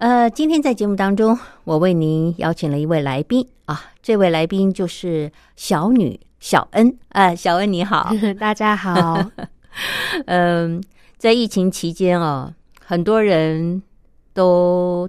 [0.00, 9.22] 呃，今天在节目当中，我为您邀请了一位来宾啊，这位来宾就是小女小恩啊，小恩你好， 大家好。
[10.24, 10.82] 嗯，
[11.18, 12.50] 在疫情期间啊，
[12.82, 13.82] 很多人
[14.32, 15.06] 都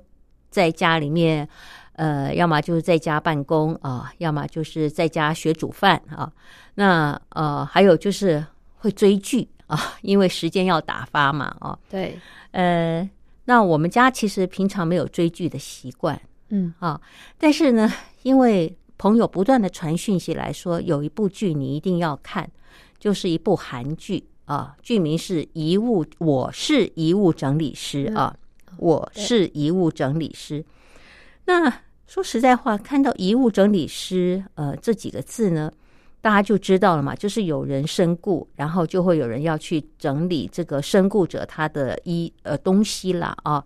[0.49, 1.47] 在家里面，
[1.93, 6.29] 呃，要么就是在家办公啊，要么就是在家学煮饭啊。
[6.75, 8.45] 那呃，还有就是
[8.79, 11.79] 会追剧啊，因为时间要打发嘛啊。
[11.89, 12.19] 对，
[12.51, 13.09] 呃。
[13.45, 16.99] 那我们家其实平常没有追剧的习惯，嗯啊，
[17.37, 17.91] 但是呢，
[18.23, 22.49] 因为朋友不断的传讯息来说，有一部剧你一定要看，
[22.99, 28.35] 就是一部韩剧啊，剧名是《遗物》，我是遗物整理师啊，
[28.77, 30.63] 我是遗物整理师。
[31.45, 35.71] 那说实在话，看到“遗物整理师”呃这几个字呢？
[36.21, 43.65] 大家就知道了嘛，就是有人身故，然后就会有人要去整理这个身故者他的衣呃东西啦啊，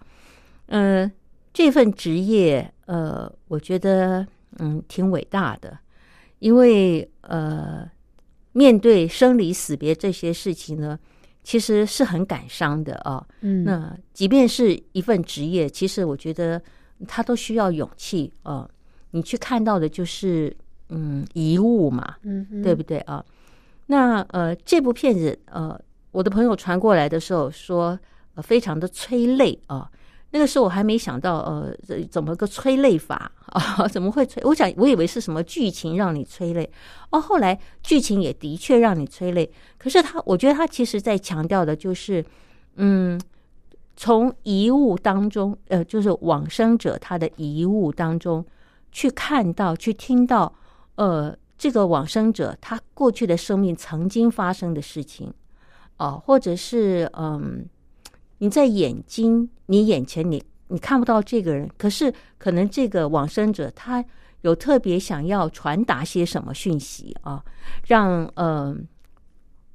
[0.67, 1.11] 嗯，
[1.53, 4.25] 这份职业呃，我觉得
[4.59, 5.77] 嗯挺伟大的，
[6.39, 7.85] 因为呃
[8.53, 10.97] 面对生离死别这些事情呢，
[11.43, 13.21] 其实是很感伤的啊。
[13.41, 16.61] 嗯，那即便是一份职业，其实我觉得
[17.05, 18.65] 他都需要勇气啊。
[19.11, 20.55] 你去看到的就是。
[20.89, 23.23] 嗯，遗物嘛，嗯，对不对啊？
[23.87, 25.79] 那呃，这部片子呃，
[26.11, 27.97] 我的朋友传过来的时候说，
[28.35, 29.89] 呃，非常的催泪啊。
[30.31, 31.73] 那个时候我还没想到，呃，
[32.09, 33.87] 怎么个催泪法啊？
[33.87, 34.43] 怎么会催？
[34.43, 36.69] 我想我以为是什么剧情让你催泪
[37.11, 37.21] 哦。
[37.21, 42.25] 后来剧情也的确让你催泪，可是他，我觉得他其实在强调的就是，
[42.75, 43.21] 嗯，
[43.95, 48.43] 从遗物当中，呃，就是往生者他的遗物当中
[48.91, 50.53] 去看到，去听到。
[50.95, 55.33] 呃，这个往生者他过去的生命曾经发生的事情，
[55.97, 57.65] 哦，或者是嗯，
[58.37, 64.03] 你在眼睛你眼前你你看不到这个人，可是可能这个往生者他
[64.41, 67.43] 有特别想要传达些什么讯息啊，
[67.87, 68.75] 让呃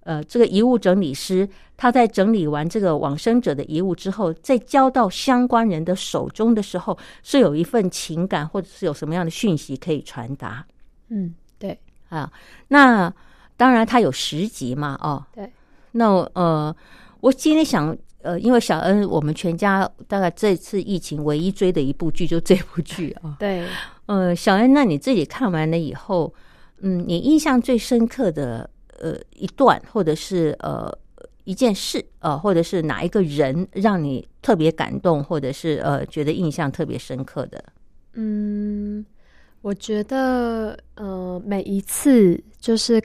[0.04, 10.66] 呃这个遗物整理师他在整理完这个往生者的遗物之后，在交到相关人的手中的时候，是有一份情感或者是有什么样的讯息可以传达。
[11.10, 11.78] 嗯，对。
[12.08, 12.28] 啊，
[12.66, 13.14] 那
[13.56, 15.48] 当然他有十集嘛，哦，对，
[15.92, 16.74] 那呃，
[17.20, 23.64] 我今天想，呃，因为小恩，我们全家大概这次疫情唯一追的一部剧就这部剧啊， 对，
[24.06, 26.34] 呃，小恩，那你自己看完了以后，
[26.78, 30.92] 嗯，你印象最深刻的呃一段，或者是呃
[31.44, 37.62] 一件事，呃，或者是哪一个人让你特别感动，或者是呃觉得印象特别深刻的，
[38.14, 39.06] 嗯。
[39.62, 43.02] 我觉得，呃，每一次就是，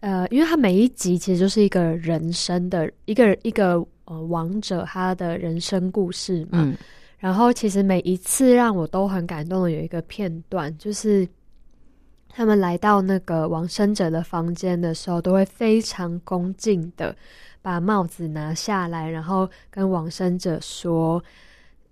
[0.00, 6.62] 呃，因为他每一集其实就是一个人生的一个一个呃王者他的人生故事嘛。
[6.62, 6.76] 嗯。
[7.18, 11.26] 然后，其实每一次让我都很感动的有一个片段，就是
[12.28, 17.16] 他们来到那个往生者的房间的时候，都会非常恭敬的
[17.62, 21.24] 把帽子拿下来，然后跟往生者说：“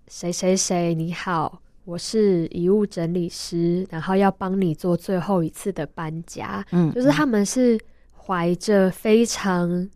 [0.06, 6.64] 谁谁谁，你好。”我是遗物整理师，然后要帮你做最后一次的搬家。
[6.72, 7.78] 嗯，就是他们是
[8.16, 9.86] 怀着非常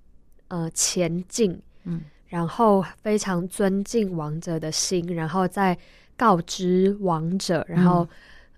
[0.49, 5.77] 呃前进，嗯，然后非常尊敬王者的心，然后再
[6.15, 8.07] 告知王者，然后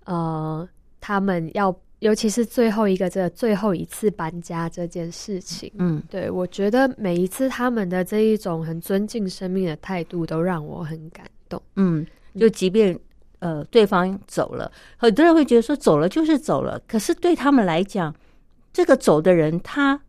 [0.03, 0.67] 呃，
[0.99, 11.61] 他们要尤其是最后一个这最后一次搬家这件事情，嗯，对我觉得每一次他们的这一种很尊敬生命的态度，都让我很感动。
[11.77, 12.05] 嗯，
[12.37, 12.99] 就即便。
[13.41, 18.15] 呃，对方走了，很多人会觉得说走了就是走了，可是对他们来讲，
[18.71, 19.99] 这个走的人，他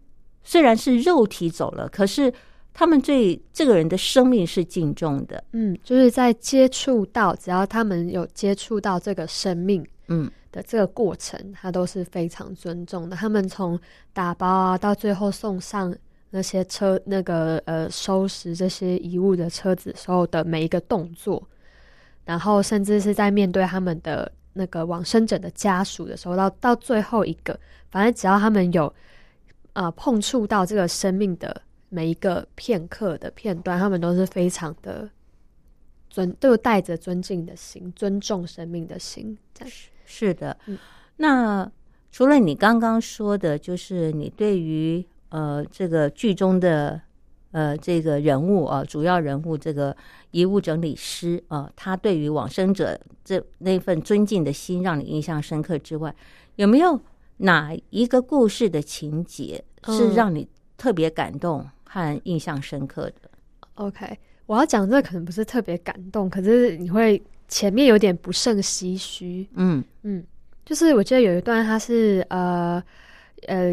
[0.42, 2.30] 虽然是肉体走了，可是
[2.74, 5.42] 他们对这个人的生命是敬重的。
[5.52, 13.16] 嗯，就是在接触到，只要他们有接触到这个生命，嗯的这个过程，他都是非常尊重的。
[13.16, 13.80] 他们从
[14.12, 15.94] 打包啊，到最后送上
[16.30, 21.42] 那些车那个呃收拾这些遗物的车子时候的每一个动作，
[22.24, 27.58] 然后甚至是在面对他们的那个往生者的家属的时候，到到最后一个，
[27.90, 28.92] 反正只要他们有
[29.72, 35.08] 呃碰触到这个生命的每一个片刻的片段，他们都是非常的
[36.08, 39.74] 尊，都带着尊敬的心，尊重生命的心，这样。
[40.04, 40.78] 是的，嗯
[41.16, 41.70] 那
[42.10, 47.00] 除了你刚刚说的，就是你对于呃这个剧中的
[47.52, 49.96] 呃这个人物啊、主要人物这个
[50.32, 56.14] 遗物整理师啊、他对于往生者这那份尊敬的心让你印象深刻之外，
[56.56, 57.00] 有没有
[57.38, 63.30] 哪一个故事的情节是嗯让你特别感动和印象深刻的
[63.74, 69.46] ？OK，我要讲这个可能不是特别感动，可是你会前面有点不胜唏嘘。
[69.54, 70.24] 嗯嗯，
[70.64, 72.82] 就是我记得有一段，他是呃
[73.46, 73.72] 呃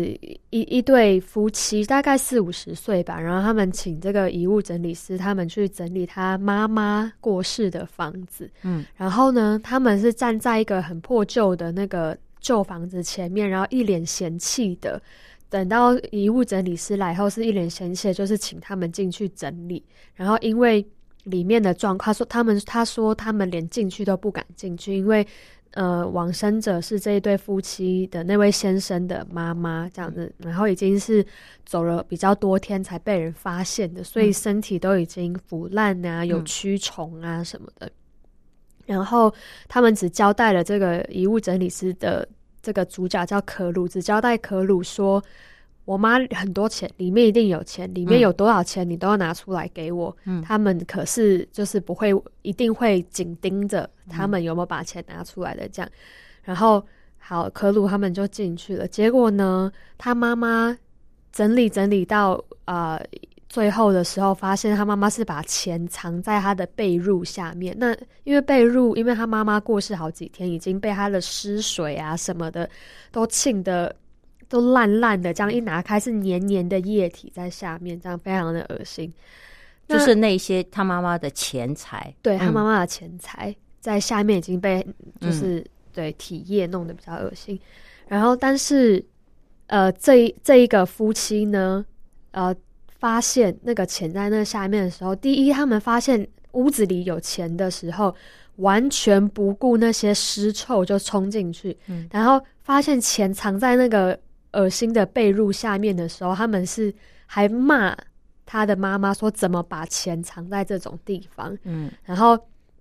[0.50, 8.50] 一一对夫妻，大概四五十岁吧，然后他们请这个遗物整理师，他们去整理他妈妈过世的房子。
[8.64, 15.02] 嗯，然后呢，他们是站在一个很破旧的那个旧房子前面，然后一脸嫌弃的。
[15.50, 19.84] 等到遗物整理师来后，是一脸嫌弃的，就是请他们进去整理。
[20.14, 20.86] 然后因为
[21.24, 25.26] 里面的状况，他说他们他说他们连进去都不敢进去，因为
[25.74, 31.26] 呃，往生者是这一对夫妻的那位先生的妈妈，这样子，然后已经是
[31.66, 37.90] 走了比较多天才被人发现的，所以身体都已经腐烂啊，有嗯蛆虫啊什么的。
[38.86, 39.34] 然后
[39.68, 42.28] 他们只交代了这个遗物整理师的
[42.62, 45.24] 这个主角叫可鲁，只交代可鲁说。
[45.90, 50.16] 我妈很多钱，里面一定有钱，里面嗯有多少钱你都要拿出来给我。
[50.26, 52.14] 嗯他们可是就是不会，
[52.44, 55.92] 一定会紧盯着他们有没有把钱拿出来的这样。
[56.44, 56.86] 然后
[57.18, 58.88] 好，可鲁他们就进去了。
[58.88, 60.78] 结果呢，他妈妈
[61.32, 62.34] 整理整理到
[62.66, 63.06] 啊、呃
[63.50, 67.76] 最后的时候，发现他妈妈是把钱藏在他的被褥下面。
[67.80, 72.70] 那因为被褥，因为他妈妈过世好几天，已经被他的湿水啊什么的
[73.12, 73.96] 都浸的
[74.50, 79.14] 都烂烂的，这样一拿开是黏黏的液体在下面，这样非常的恶心。
[79.88, 82.16] 就是那些他妈妈的钱财，嗯。
[82.22, 84.86] 对他妈妈的钱财在下面已经被
[85.20, 87.60] 就是、对体液弄得比较恶心，
[88.08, 89.04] 然后但是
[89.68, 91.84] 呃这一这一个夫妻呢，
[92.32, 92.56] 呃
[93.00, 98.14] 发现那个钱在那下面的时候，第一他们发现屋子里有钱的时候，
[98.58, 102.08] 完全不顾那些尸臭就冲进去，嗯。
[102.12, 104.20] 然后发现钱藏在那个
[104.54, 106.94] 恶心的被褥下面的时候，他们是
[107.26, 107.96] 还骂
[108.46, 111.92] 他的妈妈说怎么把钱藏在这种地方，嗯。
[112.04, 112.38] 然后，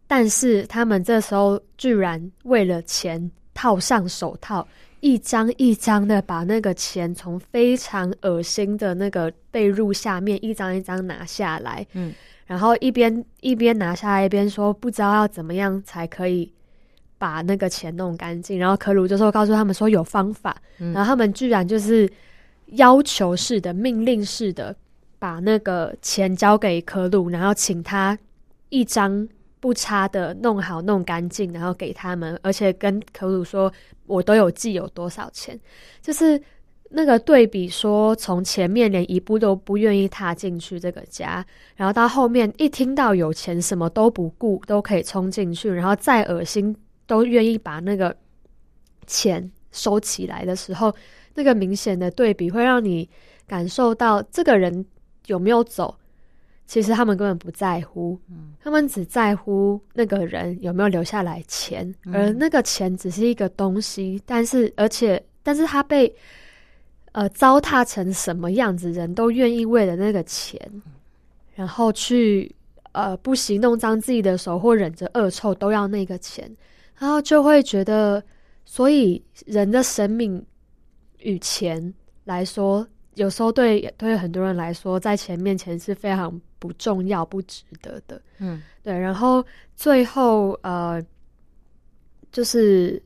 [0.06, 4.67] 但是他们这时候居然为了钱套上手套，
[5.00, 12.15] 一张一张的把那个钱从非常恶心的那个被褥下面一张一张拿下来，嗯，
[12.47, 16.51] 然后一边一边拿下来一边说不知道要怎么样才可以
[17.19, 18.58] 把那个钱弄干净。
[18.58, 22.10] 然后可鲁就说告诉他们说有方法，嗯然后他们居然就是
[22.69, 24.75] 要求式的、命令式的
[25.19, 28.19] 把那个钱交给可鲁，然后请他
[28.70, 29.29] 一张
[29.60, 33.72] 不差的弄好、弄干净，然后给他们，而且跟可鲁说
[34.06, 35.58] 我都有记有多少钱，
[36.01, 36.41] 就是。
[36.91, 41.44] 那个对比说，从前面连一步都不愿意踏进去这个家，
[41.77, 46.75] 然后到后面一听到有钱，什么都不顾，都可以冲进去，然后再恶心
[47.08, 48.17] 都愿意把那个
[49.08, 50.94] 钱收起来的时候，
[51.34, 53.08] 那个明显的对比会让你
[53.46, 54.84] 感受到这个人
[55.27, 55.96] 有没有走，
[56.67, 58.53] 其实他们根本不在乎，嗯。
[58.60, 62.15] 他们只在乎那个人有没有留下来钱，嗯。
[62.15, 66.15] 而那个钱只是一个东西，但是而且但是他被
[67.12, 70.60] 呃糟蹋成什么样子，人都愿意为了那个钱，
[71.55, 72.55] 然后去
[72.93, 76.55] 呃不惜弄脏自己的手或忍着恶臭都要那个钱，
[76.98, 78.22] 然后就会觉得，
[78.64, 80.44] 所以人的生命
[81.19, 81.93] 与钱
[82.24, 88.20] 来说，有时候对对很多人来说，在钱面前是非常不重要、不值得的。
[88.38, 89.44] 嗯对，然后
[89.76, 91.02] 最后呃，
[92.32, 93.02] 就是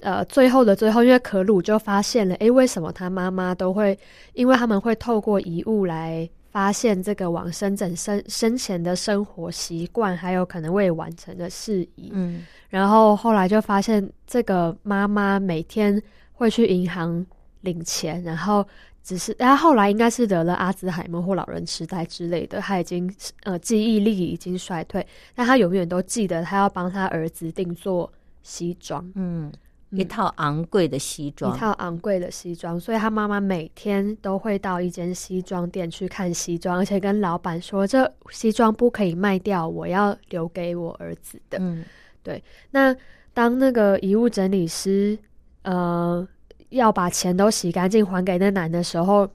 [0.00, 3.98] 呃最后的最后，因为可鲁就发现了，诶，为什么他妈妈都会？
[4.34, 12.10] 因为他们会透过遗物来发现这个往生者生生前的生活习惯，还有可能未完成的事宜。
[12.12, 16.00] 嗯然后后来就发现，这个妈妈每天
[16.32, 17.24] 会去银行
[17.62, 18.66] 领钱，然后
[19.02, 23.12] 只是他后来应该是得了阿兹海默或老人痴呆之类的，他已经
[23.44, 28.10] 呃记忆力已经衰退，但他永远都记得他要帮他儿子定做
[28.42, 29.52] 西装，嗯，
[29.92, 41.58] 一套昂贵的西装，一套昂贵的西装，所以他妈妈每天都会到一间西装店去看西装，而且跟老板说这西装不可以卖掉，我要留给我儿子的。
[41.60, 41.84] 嗯
[42.22, 42.94] 对那
[43.34, 45.18] 当那个遗物整理师
[45.62, 46.26] 呃
[46.70, 49.28] 要把钱都洗干净还给那男的时候，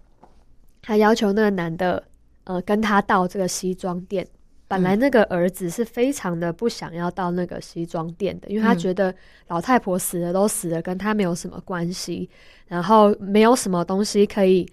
[0.81, 2.01] 他要求那个男的
[2.45, 4.25] 呃跟他到这个西装店。
[4.67, 9.15] 本来那个儿子是非常的不想要到那个西装店的，因为他嗯觉得
[9.47, 12.29] 老太婆死了都死了，跟他没有什么关系，
[12.67, 14.67] 然后没有什么东西可以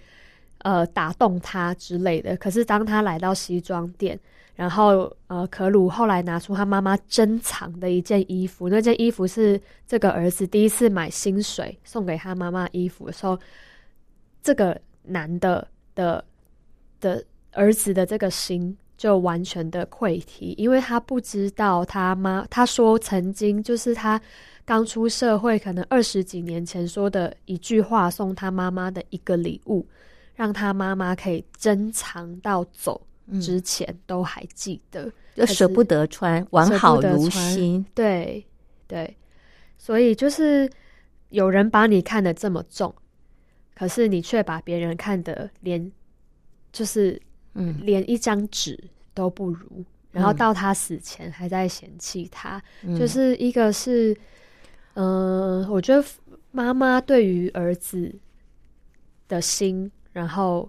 [0.58, 2.36] 呃打动他之类的。
[2.36, 4.18] 可是当他来到西装店，
[4.56, 13.38] 然后呃，可鲁后来拿出他妈妈珍藏的一件衣服，那件衣服是这个儿子第一次买薪水送给他妈妈衣服的时候，
[14.42, 16.24] 这个男的的
[17.00, 24.18] 的儿子的这个心就完全的溃堤，因为他不知道他妈，他说曾经就是他
[24.64, 29.87] 刚出社会，可能二十几年前说的一句话，送他妈妈的一个礼物，
[30.34, 35.12] 让他妈妈可以珍藏到走嗯，之前都还记得。
[35.34, 37.84] 就舍不得穿，完好如新。
[37.94, 38.42] 对
[38.87, 39.14] 对，
[39.76, 40.66] 所以就是
[41.28, 42.94] 有人把你看得这么重，
[43.75, 45.92] 可是你却把别人看得连
[46.73, 47.20] 就是
[47.52, 48.82] 嗯连一张纸
[49.14, 50.37] 都不如，然后嗯。
[50.37, 52.94] 到他死前还在嫌弃他，嗯。
[52.99, 54.16] 就是一个是，
[54.94, 56.04] 嗯、我觉得
[56.50, 58.14] 妈妈对于儿子
[59.28, 60.68] 的心，然后，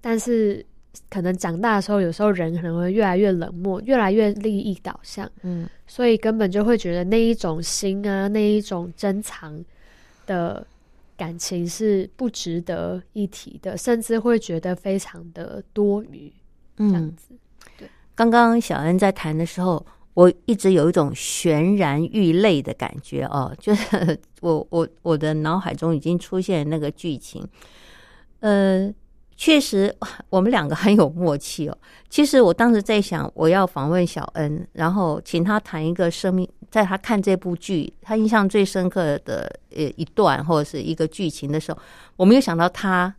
[0.00, 0.64] 但是
[1.08, 5.68] 可能长大的时候，有时候人可能会越来越冷漠，越来越利益导向，嗯。
[5.86, 9.64] 所以根本就会觉得那一种心啊，那一种珍藏
[10.26, 10.64] 的
[11.16, 16.32] 感情是不值得一提的，甚至会觉得非常的多余，
[16.88, 17.16] 这样嗯。
[17.78, 17.88] 对。
[18.14, 19.84] 刚刚小恩在谈的时候，
[20.14, 27.46] 我一直有一种悬然欲泪的感觉哦， 就是我我我的脑海中已经出现那个剧情。
[28.40, 28.92] 呃，
[29.36, 29.94] 确实
[30.28, 31.78] 我们两个很有默契哦。
[32.08, 41.78] 其实我当时在想，我要访问小恩，然后请他谈一个生命，在他看这部剧，他印象最深刻的呃一段或者是一个剧情的时候，
[42.16, 43.14] 我没有想到他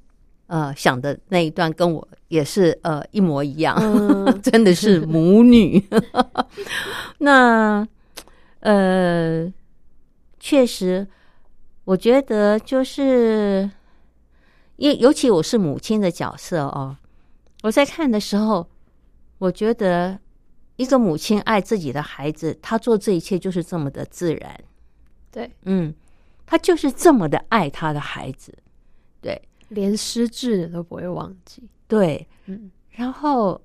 [0.51, 3.77] 呃想的那一段跟我也是呃一模一样。
[3.79, 5.81] 嗯 真的是母女。
[7.19, 7.87] 那
[8.59, 9.51] 呃，
[10.39, 11.07] 确实，
[11.85, 13.71] 我觉得就是，
[14.75, 16.97] 因尤其我是母亲的角色哦，
[17.63, 18.67] 我在看的时候，
[19.37, 20.19] 我觉得
[20.75, 24.59] 一个母亲爱自己的孩子，她做这一切就是这么的自然。
[25.31, 25.95] 对，嗯，
[26.45, 28.53] 她就是这么的爱她的孩子。
[29.21, 29.39] 对
[29.71, 31.63] 连失智的都不会忘记。
[31.87, 33.59] 对，嗯，然后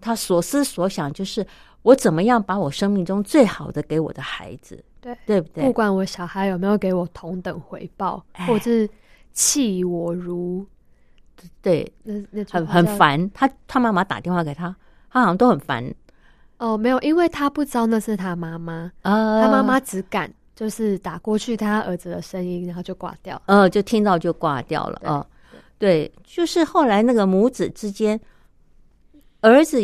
[0.00, 1.46] 他所思所想就是
[1.82, 5.64] 我怎么样把我生命中最好的给我的孩子，对对不对？
[5.64, 8.88] 不管我小孩有没有给我同等回报，哎或者是
[9.32, 10.66] 弃我如
[11.60, 13.30] 对，那那很很烦。
[13.32, 14.74] 他他妈妈打电话给他，
[15.10, 15.94] 他好像都很烦。
[16.58, 23.40] 哦，没有，因为他不知道那是他妈妈，呃，他妈妈只敢就是打过去他儿子的声音，然后就挂掉。
[23.46, 25.26] 呃，就听到就挂掉了对哦。
[25.78, 28.20] 对，就是后来那个母子之间，
[29.40, 29.78] 儿子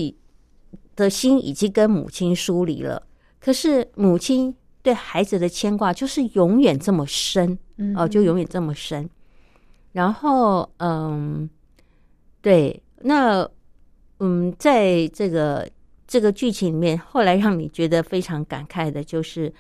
[0.97, 3.03] 的心已经跟母亲疏离了，
[3.39, 7.59] 可是母亲对孩子的牵挂就是永远这么深。
[7.83, 9.09] 嗯哦，就永远这么深。
[9.93, 11.49] 然后，嗯，
[12.43, 13.49] 对，那
[14.19, 15.67] 嗯，在这个
[16.07, 19.51] 这个剧情里面，后来让你觉得非常感慨的就是，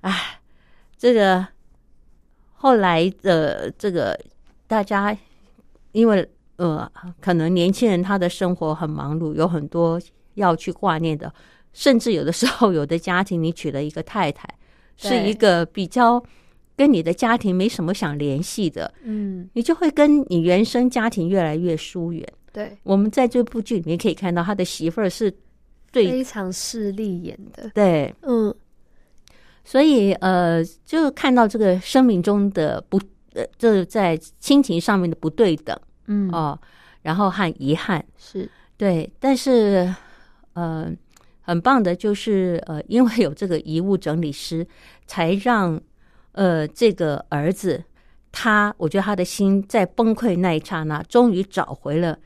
[0.00, 0.40] 哎，
[0.96, 1.46] 这个
[2.54, 4.18] 后来的这个
[4.66, 5.14] 大家，
[5.92, 10.00] 因为呃，可能年轻人他的生活很忙碌，有很多
[10.34, 11.32] 要去挂念的，
[11.72, 14.48] 甚至有的时候，有的家庭你娶了一个太太，
[14.96, 16.22] 是一个比较。
[16.76, 22.26] 跟你的家庭没什么想联系的，嗯，你就会跟你原生家庭越来越疏远。
[22.54, 25.30] 对，我们在这部剧里面可以看到，他的媳妇儿是
[25.92, 27.70] 最非常势利眼的。
[27.74, 28.54] 对，嗯，
[29.62, 32.98] 所以呃，就看到这个生命中的不
[33.34, 36.58] 呃，这在亲情上面的不对等嗯，哦，
[37.02, 39.94] 然后和遗憾，是，对，但是
[40.54, 40.90] 呃，
[41.40, 44.66] 很棒的就是呃，因为有这个遗物整理师，
[45.06, 45.80] 才让
[46.32, 47.82] 呃这个儿子
[48.32, 52.18] 他，我觉得他的心在崩溃那一刹那，终于找回了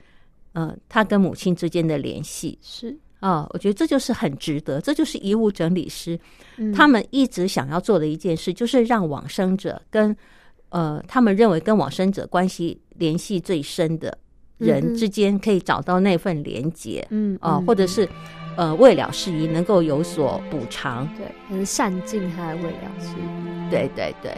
[0.53, 6.19] 呃他跟母亲之间的联系是，哦，我觉得这就是很值得，这就是遗物整理师
[6.57, 6.73] 嗯。
[6.73, 10.17] 他们一直想要做的一件事，就是让往生者跟
[10.75, 14.19] 呃，他们认为跟往生者关系联系最深的
[14.59, 18.09] 人之间，可以找到那份连结，嗯啊，或者是
[18.57, 24.37] 呃未了事宜能够有所补偿，对，可能善尽他的未了事宜，对对对。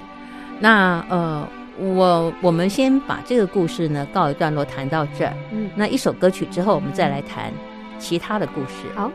[0.60, 5.32] 那呃，我我们先把这个故事呢告一段落，谈到这儿。
[5.52, 7.50] 嗯，那一首歌曲之后，我们再来谈
[7.98, 8.92] 其他的故事。
[8.94, 9.10] 好。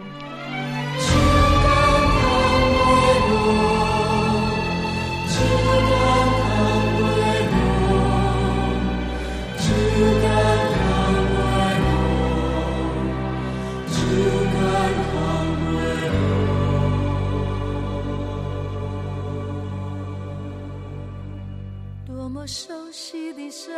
[22.42, 23.72] 我熟悉的声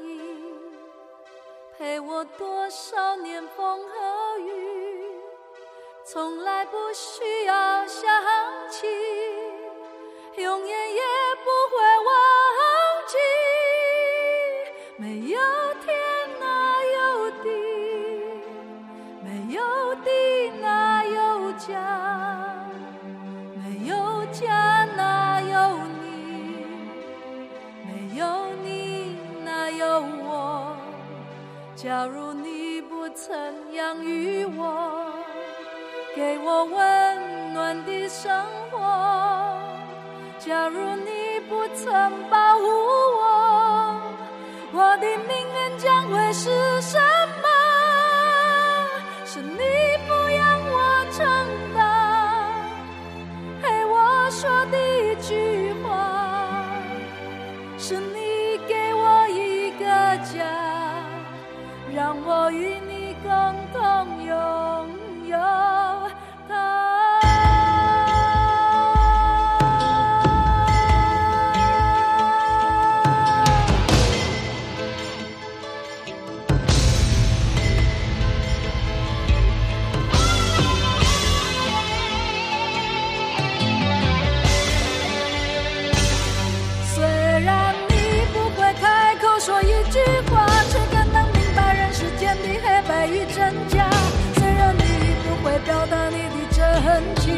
[0.00, 0.54] 音，
[1.76, 5.10] 陪我多少年风和雨，
[6.04, 8.08] 从来不需要想
[8.70, 8.86] 起，
[10.36, 11.02] 永远也
[11.42, 12.29] 不会忘
[31.82, 33.34] 假如你不曾
[33.72, 35.10] 养育我，
[36.14, 38.30] 给我温暖的生
[38.70, 38.78] 活，
[40.38, 41.90] 假如你不曾
[42.28, 43.98] 保护我。
[44.72, 46.50] 我的命运将会是
[46.82, 46.98] 什
[47.40, 47.48] 么？
[49.24, 49.56] 是你
[50.06, 50.76] 不让我
[51.12, 51.26] 承
[51.74, 51.80] 担，
[53.62, 55.32] 陪我说的一句
[62.10, 63.30] 让我与你共
[63.72, 64.89] 同拥
[93.40, 93.88] 真假。
[94.36, 94.84] 虽然你
[95.24, 96.60] 不会表达你的真
[97.16, 97.34] 情，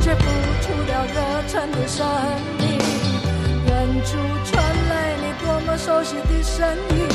[0.00, 0.24] 却付
[0.62, 2.04] 出了热忱的生
[2.58, 2.66] 命。
[3.68, 3.70] 远
[4.04, 7.06] 处传来你多么熟悉的声音，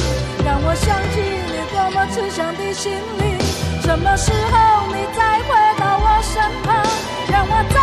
[0.45, 1.19] 让我想起
[1.51, 3.21] 你多么慈祥的心灵。
[3.81, 6.79] 什么时候你再回到我身旁，
[7.27, 7.77] 让我再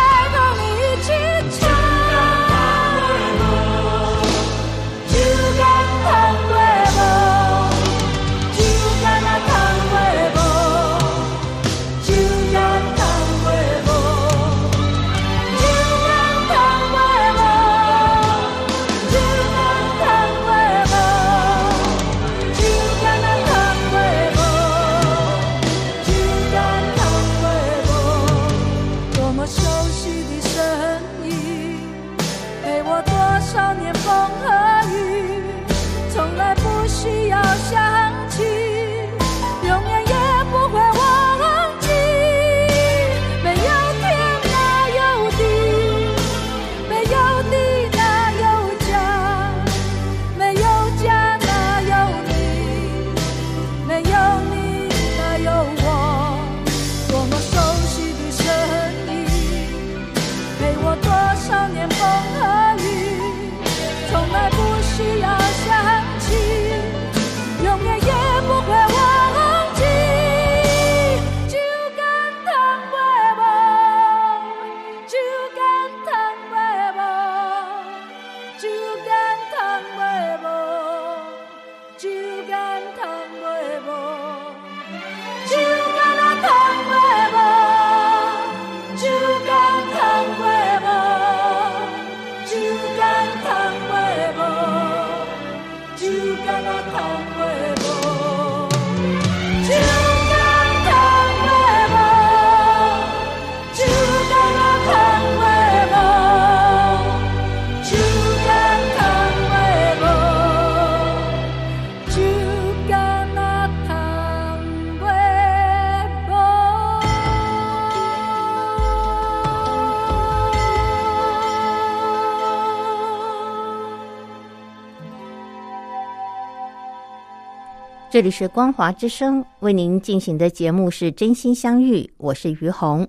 [128.11, 133.07] 这里是光华之声为您进行的节目是真心相遇，我是于红。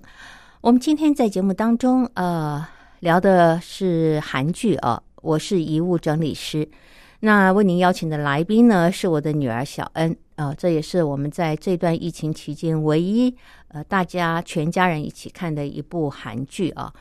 [0.61, 2.65] 我们今天在节目当中，呃，
[3.01, 6.65] 聊的是韩剧啊，我是遗物整理师。
[7.19, 13.35] 那为您邀请的来宾呢，是我的女儿小恩啊、这也是我们在这段疫情期间唯一
[13.67, 16.93] 呃大家全家人一起看的一部韩剧啊。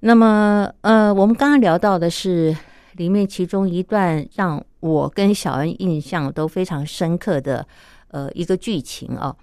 [0.00, 2.56] 那么呃，我们刚刚聊到的是
[2.92, 7.66] 里面其中一段让我跟小恩印象都非常深刻的
[8.08, 9.34] 呃一个剧情哦。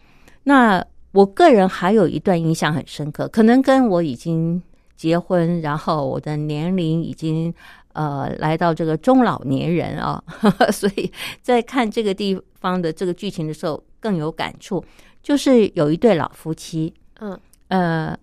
[0.44, 4.62] 那我个人还有一段印象很深刻，可能跟我已经
[4.96, 7.54] 结婚，然后我的年龄已经
[7.94, 10.24] 呃来到这个中老年人啊，
[10.72, 14.84] 所以在看这个地方的这个剧情的时候更有感触。
[15.24, 18.18] 就是有一对老夫妻，嗯呃，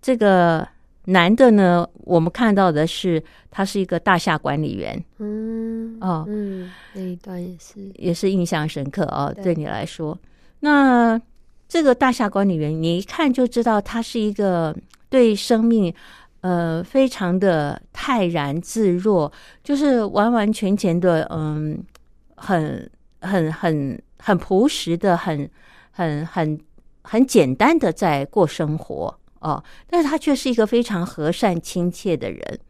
[0.00, 0.66] 这个
[1.06, 5.04] 男的呢，我们看到的是他是一个大厦管理员。
[5.18, 9.44] 嗯哦，嗯，那一段也是，也是印象深刻哦，对。
[9.44, 10.16] 对你来说，
[10.60, 11.20] 那
[11.68, 14.76] 这个大厦管理员，你一看就知道他是一个
[15.08, 15.92] 对生命
[16.42, 19.32] 呃非常的泰然自若，
[19.64, 21.82] 就是完完全全的嗯，
[22.36, 22.88] 很
[23.20, 25.50] 很很很朴实的，很
[25.90, 26.60] 很很
[27.02, 32.60] 很简单的在过生活哦，但是他却是一个非常和善亲切的人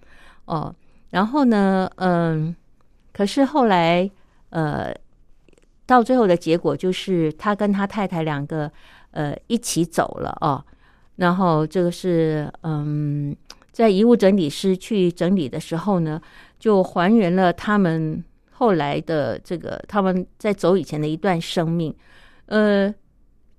[0.47, 0.75] 哦。
[1.11, 2.57] 然后呢，嗯，
[3.13, 4.11] 可是后来
[4.49, 4.93] 呃，
[5.85, 8.73] 到最后的结果就是他跟他太太两个
[9.11, 10.65] 呃一起走了哦。
[11.17, 13.37] 然后这个是嗯，
[13.71, 16.21] 在遗物整理师去整理的时候呢，
[16.59, 21.95] 就还原了他们后来的这个他们在走以前的一段生命。
[22.47, 22.93] 呃，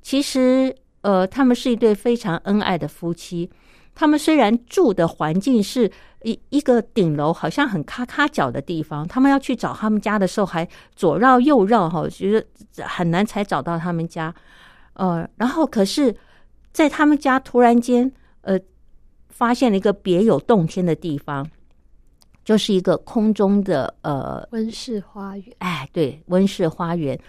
[0.01, 3.49] 其实呃，他们是一对非常恩爱的夫妻。
[3.95, 5.91] 他们虽然住的环境是
[6.23, 14.33] 一一个顶楼，好像很咔咔角的地方，他们要去找他们家的时候，还左绕右绕，哈，觉得很难才找到他们家。
[14.93, 16.15] 呃，然后可是，
[16.71, 18.11] 在他们家突然间，
[18.41, 18.59] 呃，
[19.29, 21.47] 发现了一个别有洞天的地方，
[22.43, 27.19] 就是一个空中的呃温室花园，哎，对，温室花园。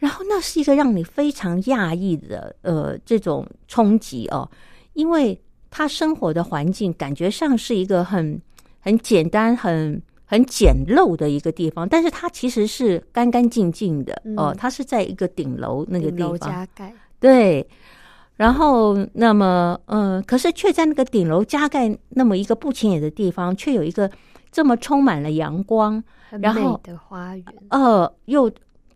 [0.00, 4.50] 然后那是一个让你非常讶异的呃这种冲击哦，
[4.94, 8.40] 因为他生活的环境感觉上是一个很
[8.80, 14.34] 很简单、很很简陋的一个地方，但是它其实是干干净净的嗯。
[14.36, 17.68] 哦，它是在一个顶楼那个地方，加盖，对。
[18.36, 24.10] 然后，那么，嗯，可是却在那个顶楼加盖那么一个不起眼的地方，却有一个
[24.50, 28.50] 这么充满了阳光，很然后美的花园，呃，又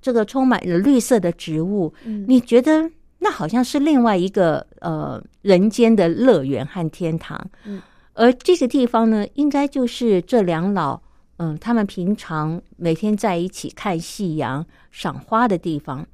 [0.04, 2.90] 这个充满了绿色的植物，嗯，你觉得
[3.20, 7.42] 那好像是另外一个呃人间的乐园和天堂。
[7.64, 7.80] 嗯，
[8.12, 11.00] 而这个地方呢，应该就是这两老
[11.38, 16.06] 嗯，他们平常每天在一起看夕阳、赏花的地方。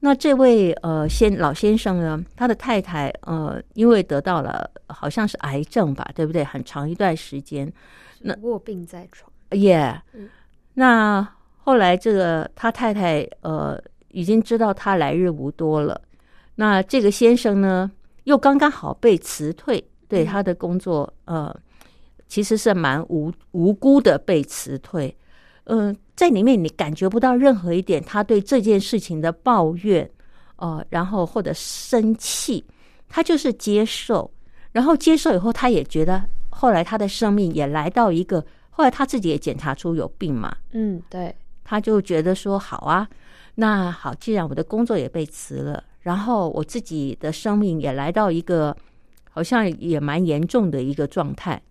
[0.00, 6.44] 那这位呃先老先生呢，他的太太呃，因为得到了好像是癌症吧，对不对？
[6.44, 7.72] 很长一段时间，
[8.20, 10.28] 那卧病在床，耶、嗯
[10.74, 11.26] 那
[11.62, 16.00] 后来这个他太太呃已经知道他来日无多了，
[16.54, 17.90] 那这个先生呢
[18.24, 21.54] 又刚刚好被辞退，对他的工作呃
[22.26, 25.14] 其实是蛮无无辜的被辞退，
[25.64, 30.08] 嗯、在里面你感觉不到任何一点他对这件事情的抱怨，
[30.56, 32.64] 呃，然后或者生气，
[33.08, 34.30] 他就是接受，
[34.72, 41.34] 然后接受以后，他也觉得后来他的生命也来到一个，后来他自己也检查出有病嘛，嗯，对，
[41.70, 43.08] 他就觉得说好啊，
[43.54, 48.76] 那好，既然我的工作也被辞了，然后我自己的生命也来到一个
[49.30, 51.62] 好像也蛮严重的一个状态，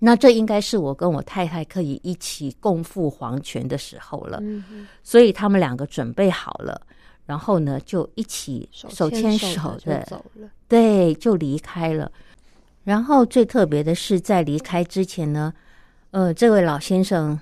[0.00, 4.40] 那这应该是我跟我太太可以一起共赴黄泉的时候了。
[4.42, 6.82] 嗯，所以他们两个准备好了，
[7.24, 12.10] 然后呢就一起手牵手手的走了，对，就离开了。
[12.82, 15.54] 然后最特别的是，在离开之前呢，
[16.10, 17.38] 呃，这位老先生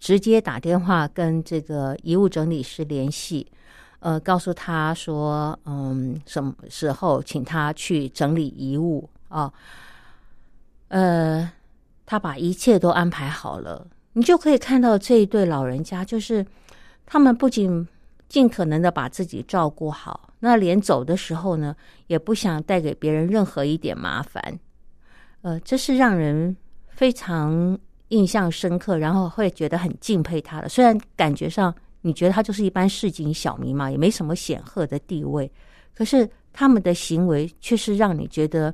[0.00, 3.46] 直接打电话跟这个遗物整理师联系，
[4.00, 9.52] 呃，告诉他说，嗯，什么时候请他去整理遗物啊？
[10.88, 11.52] 呃，
[12.06, 16.44] 他把一切都安排好了，你就可以看到这一对老人家，就是
[17.04, 17.86] 他们不仅
[18.26, 24.58] 尽可能的把自己照顾好，那连走的时候呢，也不想带给别人任何一点麻烦。
[25.42, 26.56] 呃，这是让人
[26.88, 27.78] 非常
[28.10, 30.68] 印象深刻，然后会觉得很敬佩他的。
[30.68, 35.50] 虽然感觉上你觉得他就是一般市井小民嘛，也没什么显赫的地位，
[35.94, 38.72] 可是他们的行为却是让你觉得，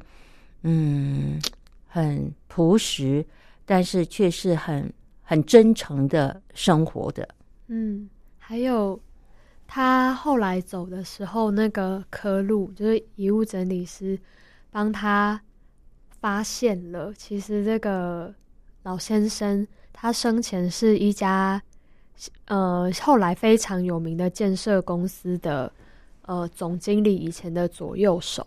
[0.62, 1.40] 嗯，
[1.87, 3.25] 很朴实，
[3.64, 7.29] 但是却是很很真诚的生活的。
[7.66, 8.99] 嗯，还有
[9.66, 14.18] 他后来走的时候，那个科路就是遗物整理师
[14.70, 15.40] 帮他
[16.20, 18.33] 发现了，其实这个
[18.87, 21.61] 老先生，他生前是一家
[22.44, 25.70] 呃后来非常有名的建设公司的
[26.22, 28.46] 呃总经理以前的左右手。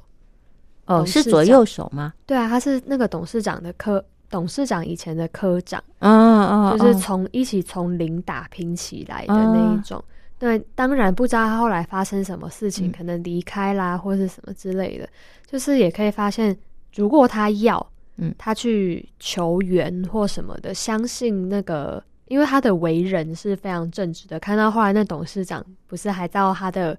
[0.86, 2.14] 哦，是左右手吗？
[2.26, 10.02] 对啊，他是那个董事长的科董事长以前的科长，嗯嗯，就是嗯从一起从零打拼起来的那一种。
[10.38, 15.08] 对，当然不知道他后来发生什么事情，嗯可能离开啦，或是什么之类的。
[15.46, 16.58] 就是也可以发现，
[16.96, 17.86] 如果他要，
[18.20, 24.40] 嗯他去求援或什么的，相信那个，因为他的为人是非常正直的。
[24.40, 26.98] 看到后来那董事长不是还到他的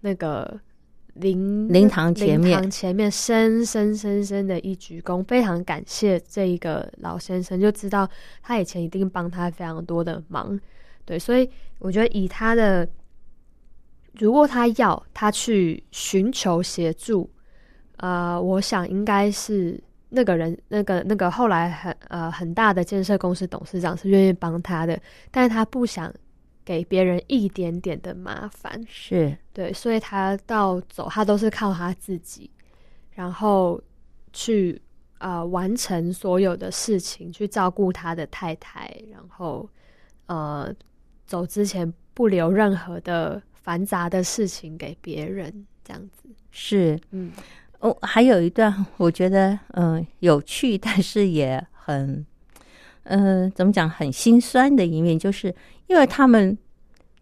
[0.00, 0.60] 那个
[1.14, 8.08] 灵灵堂前面灵堂前面深深深深的一鞠躬，非常感谢这一个老先生，就知道
[8.42, 10.58] 他以前一定帮他非常多的忙。
[11.04, 12.88] 对，所以我觉得以他的，
[14.14, 17.28] 如果他要他去寻求协助，
[17.98, 19.78] 呃，我想应该是
[20.14, 26.12] 那个人，那个那个后来很呃很大的建设公司董事长是愿意帮他的，但是他不想
[26.64, 29.34] 给别人一点点的麻烦，是。
[29.54, 32.50] 对，所以他到走，他都是靠他自己，
[33.10, 33.80] 然后
[34.34, 34.80] 去
[35.18, 39.68] 呃完成所有的事情，去照顾他的太太，然后
[40.26, 40.70] 呃
[41.24, 46.28] 走之前不留任何的繁杂的事情给别人，这样子。
[46.50, 47.32] 是，嗯
[47.82, 52.24] 哦，还有一段我觉得嗯、有趣，但是也很
[53.04, 55.52] 嗯、怎么讲很心酸的一面，就是
[55.88, 56.56] 因为他们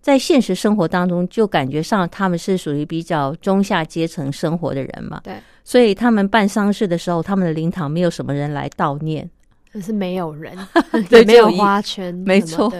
[0.02, 9.28] 在现实生活当中就感觉上他们是属于比较中下阶层生活的人嘛，对，所以他们办丧事的时候，他们的灵堂没有什么人来悼念，
[9.72, 10.54] 可是没有人，
[11.08, 12.70] 对没有花圈，没错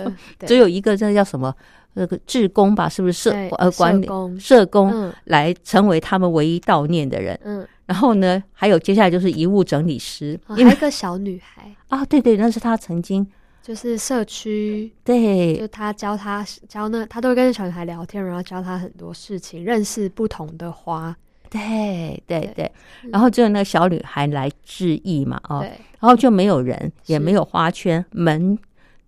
[0.46, 1.56] 只有一个这叫什么
[1.94, 7.38] 那个志工吧，是不是社呃管理社工来成为他们唯一悼念的人？
[7.44, 13.26] 嗯，然后呢，还有接下来就是遗物整理师，哦还有一个小女孩，啊，对对，那是她曾经
[13.62, 15.56] 就是社区对。
[15.56, 21.14] 就他教他教那，他都会跟小女孩聊天，然后教他很多事情，认识不同的花。
[21.50, 22.52] 对对对。
[22.54, 22.72] 对，
[23.10, 28.56] 然后只有那个小女孩来致意嘛，哦，对然后就没有人，也没有花圈，门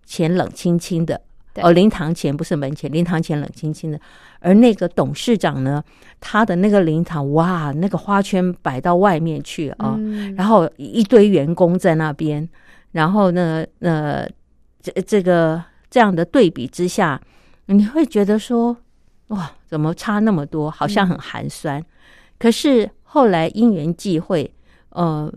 [0.05, 1.19] 前冷清清的。
[1.53, 3.99] 对哦，灵堂前不是门前，灵堂前冷清清的。
[4.39, 5.83] 而那个董事长呢，
[6.19, 12.47] 他的那个灵堂，哇，那个花圈摆到外面去啊、嗯然后一堆员工在那边，
[12.91, 14.27] 然后呢，呃，
[14.81, 17.21] 这这个这样的对比之下，
[17.67, 18.75] 你会觉得说，
[19.27, 20.69] 哇，怎么差那么多？
[20.69, 21.81] 好像很寒酸。
[22.37, 24.53] 可是后来因缘际会，
[24.89, 25.31] 呃，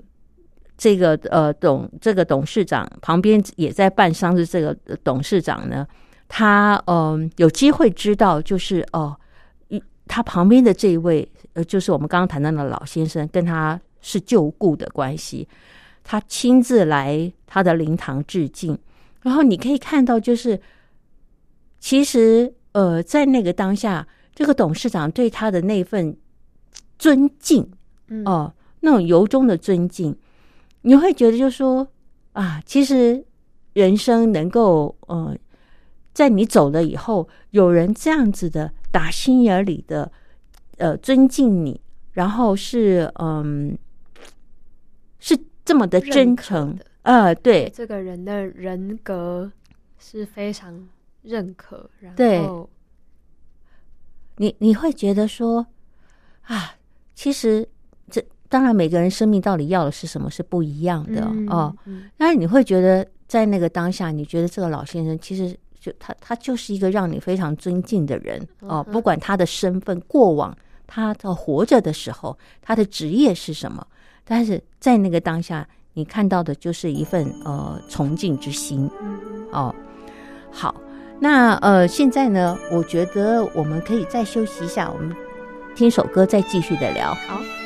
[0.77, 5.87] 这个呃董这个董事长旁边也在办丧事，这个呃董事长呢，
[6.29, 9.17] 他嗯、呃有机会知道，就是哦。
[9.69, 15.49] 一他旁边的这一位，呃，就是我们刚刚谈到的老先生，跟他是旧故的关系，
[16.05, 18.79] 他亲自来他的灵堂致敬，
[19.23, 20.61] 然后你可以看到，就是
[21.81, 26.17] 其实呃，在那个当下，这个董事长对他的那份
[26.99, 27.69] 尊敬
[28.09, 30.17] 嗯哦、那种由衷的尊敬，
[30.83, 31.87] 你会觉得就说
[32.33, 33.25] 啊，其实
[33.73, 35.37] 人生能够呃，
[36.17, 40.11] 在你走了以后，有人这样子的打心眼里的
[40.79, 41.79] 呃尊敬你，
[42.13, 43.77] 然后是嗯、
[45.19, 47.69] 是这么的真诚，呃，对。
[47.69, 49.53] 这个人的人格
[49.99, 50.89] 是非常
[51.21, 52.47] 认可，然对。
[52.47, 52.71] 后
[54.39, 55.67] 你你会觉得说
[56.45, 56.77] 啊，
[57.15, 57.69] 其实
[58.09, 61.77] 这当然每个人生命到底要的是什么是不一样的、嗯哦。
[61.85, 62.09] 嗯。
[62.17, 65.55] 但是你会觉得在那个当下，你觉得这个老先生其实
[65.87, 73.87] 就他他就是一个让你非常尊敬的人哦，不管他的身份过往，他的活着的时候，他的职业是什么，
[74.25, 78.91] 但是在那个当下，你看到的就是一份呃崇敬之心。
[79.01, 79.75] 嗯哦，
[80.51, 80.75] 好，
[81.21, 85.15] 那呃，现在呢，我觉得我们可以再休息一下，我们
[85.77, 87.15] 听首歌，再继续的聊。
[87.29, 87.66] 好。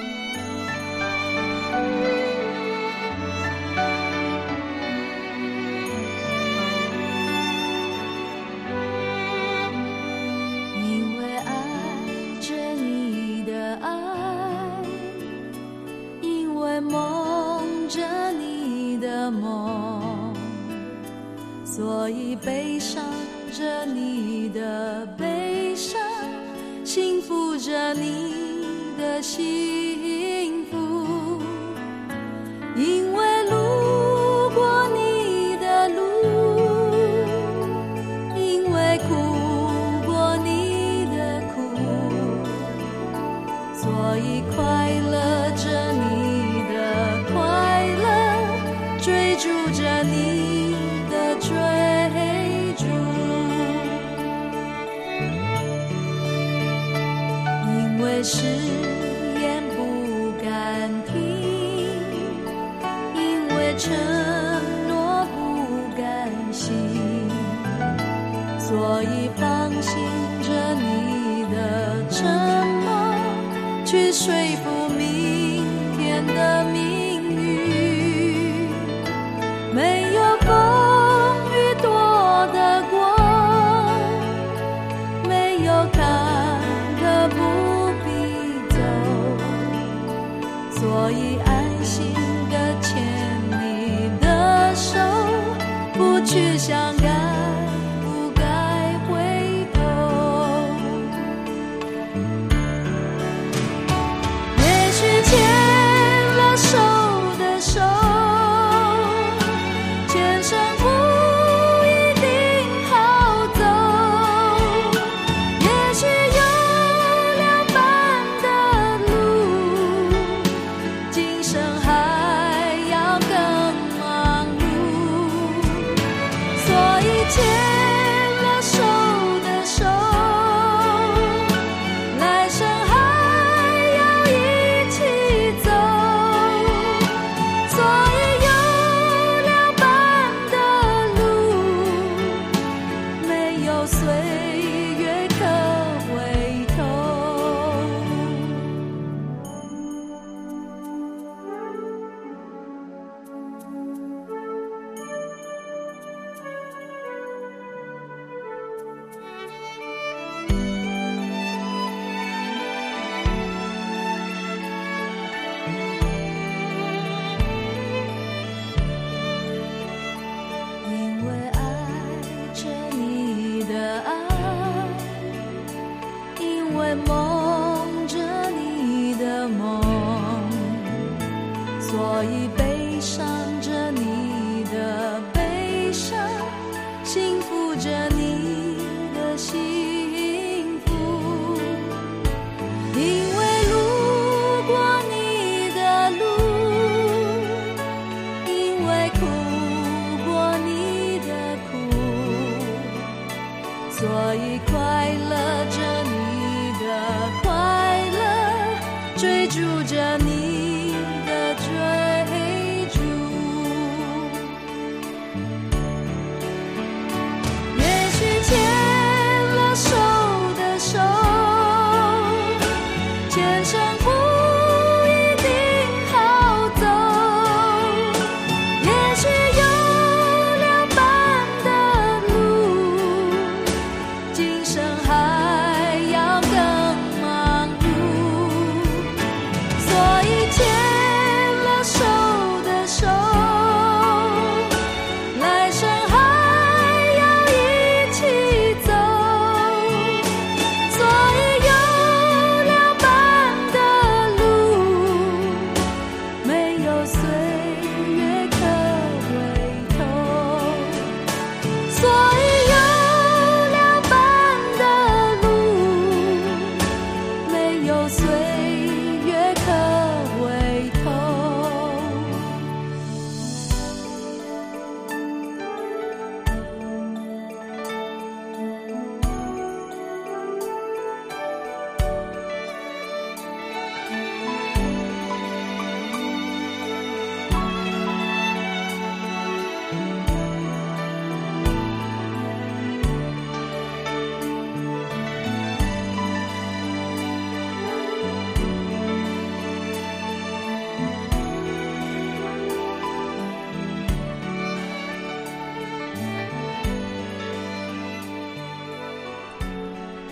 [22.10, 23.04] 以悲伤
[23.52, 26.00] 着你的悲伤，
[26.84, 28.34] 幸福着你
[28.98, 29.89] 的心。
[58.22, 58.44] 誓
[59.40, 61.14] 言不敢听，
[63.14, 63.90] 因为承
[64.86, 65.38] 诺不
[65.96, 66.70] 敢信，
[68.58, 69.96] 所以放心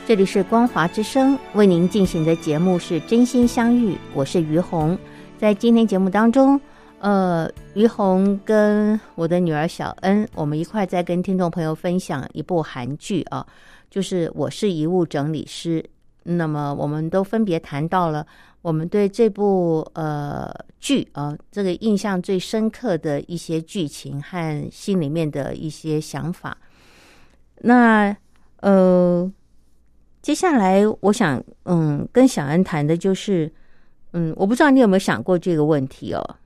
[0.08, 4.98] 这里是光华之声为您进行的节目是真心相遇，我是于红。
[5.36, 6.58] 在今天节目当中，
[6.98, 13.46] 呃，于红跟我的女儿小恩，我们一块在跟听众朋友分享一部韩剧啊，
[13.90, 15.82] 就是《我是遗物整理师》。
[16.22, 18.26] 那么我们都分别谈到了
[18.62, 20.50] 我们对这部呃
[20.80, 26.56] 剧啊，这个印象最深刻的一些剧情和心里面的一些想法。
[27.60, 28.16] 那
[28.60, 29.30] 呃，
[30.28, 33.50] 接下来我想嗯跟小恩谈的就是
[34.12, 36.36] 嗯，我不知道你有没有想过这个问题哦，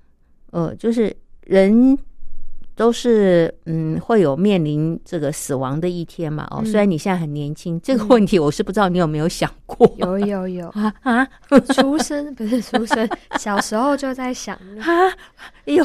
[0.52, 1.98] 呃，就是人
[2.74, 6.46] 都是嗯会有面临这个死亡的一天嘛。
[6.50, 9.90] 哦，嗯虽然你现在很年轻，这个问题我是不知道你有没有想过。
[9.98, 11.28] 有有有， 啊啊
[11.74, 13.08] 出生不是出生，
[13.38, 14.82] 小时候就在想了。
[14.84, 15.08] 啊！
[15.66, 15.84] 哎呦，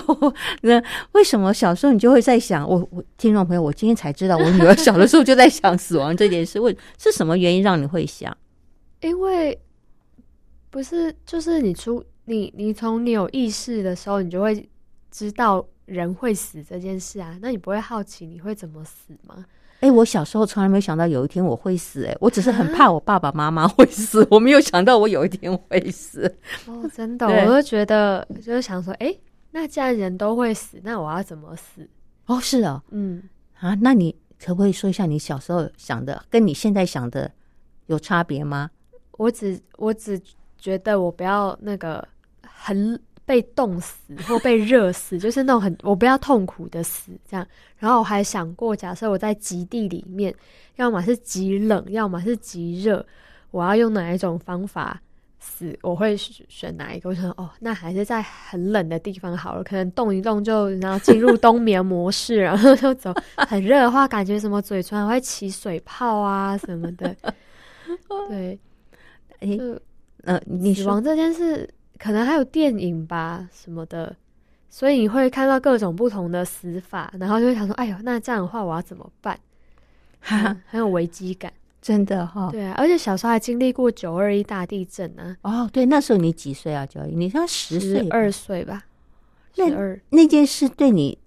[0.61, 0.81] 那
[1.11, 2.67] 为什么小时候你就会在想？
[2.67, 6.59] 我我听众朋友，我今天才知道，我女儿小的时候就在想死亡这件事。
[6.59, 8.35] 为是什么原因让你会想？
[9.01, 9.59] 因为
[10.71, 14.67] 不是，就是你出你你从你有意识的时候，你就会
[15.11, 17.35] 知道人会死这件事啊。
[17.41, 19.43] 那你不会好奇你会怎么死吗？
[19.79, 26.25] 哎，我小时候从来没有想到有一天我会死，哎，我只是很怕我爸爸妈妈会死，我没有想到我有一天会死。
[26.65, 29.15] 哦，真的，我就觉得就是想说，哎、
[29.51, 31.87] 那既然人都会死，那我要怎么死？
[32.25, 33.21] 哦，是哦，嗯，
[33.59, 37.31] 啊，那你可不可以说一下你小时候想的，跟你现在想的
[37.85, 38.71] 有差别吗？
[39.11, 40.19] 我只我只
[40.57, 42.05] 觉得我不要那个
[42.41, 47.45] 很被冻死或被热死， 就是那种很我不要痛苦的死这样。
[47.77, 50.33] 然后我还想过，假设我在极地里面，
[50.77, 53.05] 要么是极冷，要么是极热，
[53.51, 54.99] 我要用哪一种方法
[55.39, 55.77] 死？
[55.81, 57.09] 我会选选哪一个？
[57.09, 63.13] 我想哦，那还是在很冷的地方好了，可能动一动就然后进入冬眠模式， 然后就走。
[63.35, 67.13] 很热的话，感觉什么嘴唇还会起水泡啊什么的。
[68.29, 68.57] 对，
[69.41, 69.77] 哎，就
[70.23, 74.15] 呃，你说死亡这件事，可能还有电影吧什么的，
[74.69, 79.37] 所以你会看到各种不同的死法，然后就会想说，哎呦，那这样的话我要怎么办？
[80.19, 81.51] 哈很有危机感。
[81.79, 86.85] 真的哈、对啊，而且小时候还经历过九二一大地震啊，哦，对，那时候你几岁啊？
[86.85, 88.83] 九一，你像十岁二岁吧，
[89.55, 90.01] 那十二。
[90.09, 91.17] 那件事对你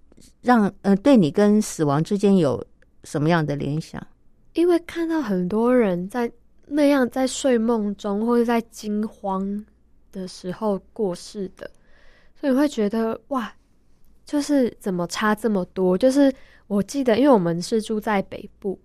[0.41, 2.63] 让呃，对你跟死亡之间有
[3.05, 4.05] 什么样的联想？
[4.53, 6.31] 因为看到很多人在
[6.67, 9.65] 那样在睡梦中或者在惊慌
[10.11, 11.69] 的时候过世的，
[12.35, 13.53] 所以会觉得哇，
[14.25, 15.97] 就是怎么差这么多？
[15.97, 16.33] 就是
[16.67, 18.79] 我记得，因为我们是住在北部，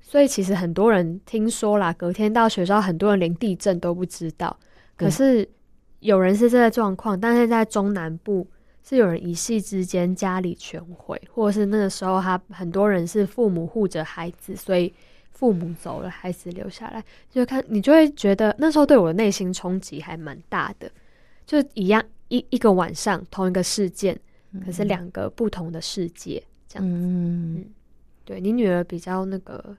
[0.00, 4.58] 所以其实很多人听说啦，隔天到学校，很多人连地震都不知道。
[4.96, 5.48] 可是
[6.00, 8.46] 有人是这个状况，但是在中南部
[8.82, 14.92] 是有人一夕之间家里全毁，或者是那个时候他很多人是父母护着孩子，所以
[15.40, 20.92] 父母走了，孩子留下来，就看你就会觉得那时候对我的内心冲击还蛮大的，
[21.46, 24.20] 就一样一一个晚上同一个事件，
[24.62, 26.86] 可是两个不同的世界，这样。
[26.86, 27.64] 嗯，
[28.26, 29.74] 对你女儿比较那个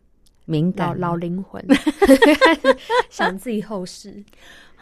[0.45, 1.63] 敏老感老灵魂，
[3.11, 4.23] 想自己后事。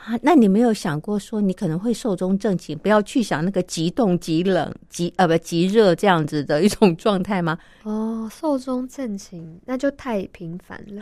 [0.05, 7.57] 啊，那你没有想过说你可能会寿终正寝，不要去想那个极冻、极冷、极呃不极热这样子的一种状态吗？
[7.83, 11.01] 哦，寿终正寝那就太频繁了，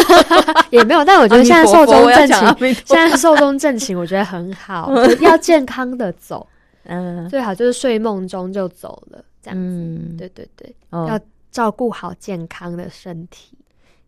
[0.70, 1.04] 也没有。
[1.04, 6.46] 但我觉得现在寿终正寝，现在寿终正寝，我觉得很好，要健康的走，
[6.84, 9.64] 嗯最好就是睡梦中就走了，这样子。
[9.64, 11.18] 嗯，对对对，哦要
[11.50, 13.56] 照顾好健康的身体。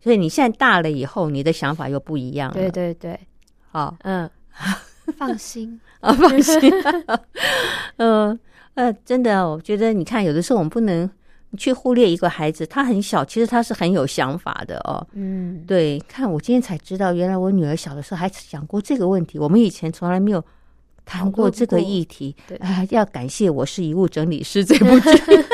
[0.01, 2.53] 所以你现在大了以后，你的想法又不一样了。
[2.53, 3.19] 对对对，
[3.71, 4.29] 好嗯，
[5.17, 5.79] 放心。
[5.99, 6.71] 啊， 放心。
[7.97, 8.39] 嗯
[8.75, 11.09] 呃，真的，我觉得你看，有的时候我们不能
[11.57, 15.05] 去忽略一个孩子，他很小，其实他是很有想法的哦。
[15.13, 20.41] 嗯，对，看我今天才知道，原来我女儿小的时候还想过这个问题，我们以前从来没有
[21.03, 22.33] 谈过这个议题。
[22.47, 25.45] 对啊，要感谢《我是遗物整理师》这部剧，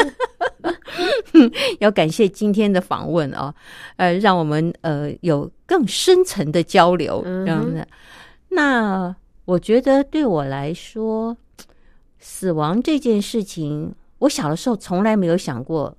[1.80, 3.54] 要感谢今天的访问啊、
[3.98, 7.86] 呃，让我们呃有更深层的交流，这样子。
[8.50, 9.16] 那
[9.46, 11.36] 我觉得对我来说，
[12.20, 15.96] 死亡这件事情，我小的时候从来没有想过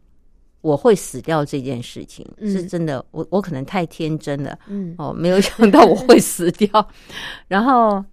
[0.62, 3.04] 我会死掉这件事情，嗯是真的。
[3.12, 6.88] 我我可能太天真了，嗯哦，没有想到我会死掉。
[7.46, 8.04] 然后，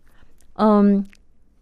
[0.55, 1.03] 嗯，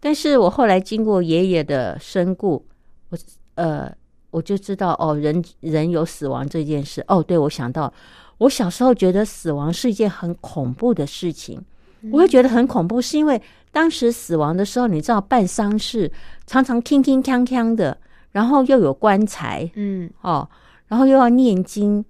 [0.00, 2.66] 但是我后来经过爷爷的身故，
[3.08, 3.18] 我
[3.54, 3.90] 呃，
[4.32, 7.04] 我就知道哦，人人有死亡这件事。
[7.06, 7.92] 哦，对，我想到
[8.38, 11.62] 我小时候觉得死亡是一件很恐怖的事情，
[12.10, 16.10] 我会觉得很恐怖，是因为当时死亡的时候，你知道办丧事
[16.46, 17.96] 常常铿铿锵锵的，
[18.32, 20.48] 然后又有棺材，嗯哦，
[20.88, 22.04] 然后又要念经，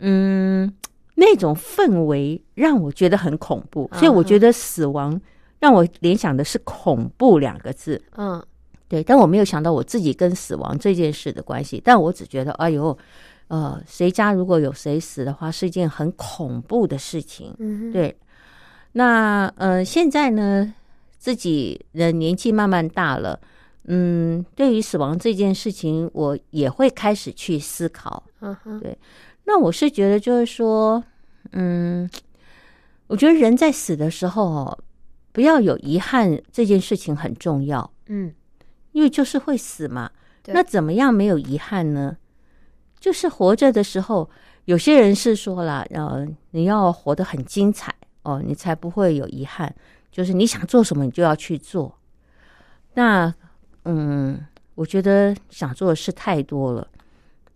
[0.00, 0.70] 嗯，
[1.14, 5.18] 那种氛围让我觉得很恐怖，所以我觉得死亡
[5.60, 8.02] 让我联想的是恐怖两个字。
[8.16, 8.42] 嗯
[8.90, 12.98] 对，但我没有想到我自己跟死亡这件事的关系，但我只觉得，哎呦，
[13.46, 17.54] 呃，谁家如果有谁死的话，是一件很恐怖的事情。
[17.60, 18.12] 嗯，对，
[18.90, 20.74] 那呃，现在呢，
[21.18, 23.38] 自己的年纪慢慢大了，
[23.84, 28.20] 嗯，对于死亡这件事情，我也会开始去思考。
[28.40, 28.82] 嗯哼，
[29.44, 31.00] 那我是觉得，就是说，
[31.52, 32.10] 嗯，
[33.06, 34.78] 我觉得人在死的时候哦，
[35.30, 38.32] 不要有遗憾，这件事情很重要，嗯，
[39.00, 40.10] 因为就是会死嘛。
[40.48, 42.18] 那怎么样没有遗憾呢？
[42.98, 44.28] 就是活着的时候，
[44.66, 47.94] 有些人是说了，呃，你要活得很精彩
[48.24, 49.74] 哦，你才不会有遗憾。
[50.12, 51.98] 就是你想做什么，你就要去做。
[52.92, 53.34] 那，
[53.86, 54.38] 嗯，
[54.74, 56.86] 我觉得想做的事太多了，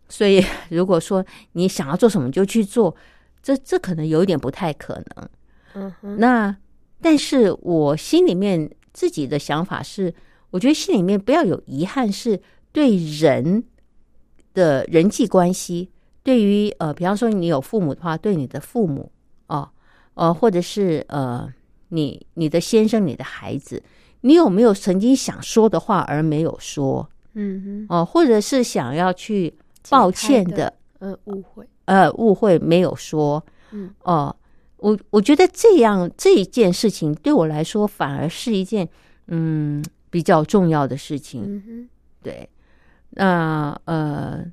[0.09, 1.23] 所以 如果说
[1.53, 2.97] 你想要做什么就去做，
[3.43, 5.29] 这这可能有一点不太可能。
[5.75, 6.57] 嗯哼，那
[7.03, 10.15] 但是我心里面自己的想法是，
[10.55, 12.41] 我觉得心里面不要有遗憾，是
[12.71, 13.65] 对人
[14.53, 15.91] 的人际关系，
[16.23, 19.11] 对于呃，比方说你有父母的话，对你的父母
[19.49, 19.69] 哦，
[20.15, 21.53] 呃，或者是呃，
[21.89, 23.83] 你你的先生、你的孩子，
[24.21, 27.09] 你有没有曾经想说的话而没有说？
[27.33, 27.97] 嗯哼。
[27.97, 29.53] 哦、或者是想要去
[29.91, 33.93] 抱歉的哼，嗯，误会，呃误会没有说，嗯。
[34.05, 34.37] 哦，
[34.77, 38.89] 我我觉得这样这一件事情对我来说反而是一件
[39.27, 39.85] 嗯
[40.15, 41.43] 比较重要的事情。
[41.45, 41.89] 嗯哼，
[42.23, 42.49] 对，
[43.11, 44.45] 那呃，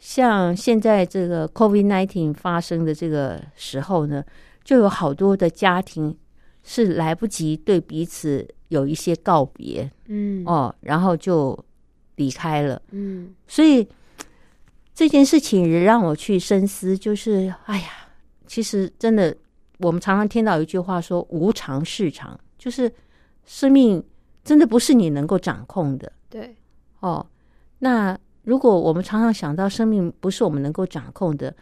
[0.00, 4.24] 像现在这个 COVID nineteen 发生的这个时候呢，
[4.64, 6.18] 就有好多的家庭
[6.64, 11.56] 是来不及对彼此有一些告别嗯，哦，然后就
[12.16, 12.82] 离开了。
[12.90, 13.86] 嗯所以
[14.92, 17.90] 这件事情也让我去深思，就是哎呀，
[18.48, 19.32] 其实真的，
[19.78, 22.92] 我们常常听到一句话说“无常是常”，就是
[23.44, 24.02] 生命
[24.48, 26.56] 真的不是你能够掌控的对，
[27.00, 27.26] 哦。
[27.80, 31.54] 那如果我们常常想到生命不是我们能够掌控的，